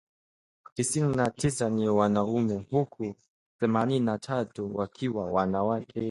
[0.75, 3.15] tisini na tisa ni wanaume huku
[3.59, 5.99] themanini na tatu wakiwa wanawake